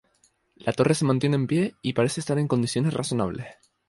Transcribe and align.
La 0.55 0.73
torre 0.73 0.95
se 0.95 1.05
mantiene 1.05 1.35
en 1.35 1.45
pie 1.45 1.75
y 1.83 1.93
parece 1.93 2.21
estar 2.21 2.39
en 2.39 2.47
condiciones 2.47 2.95
razonables. 2.95 3.45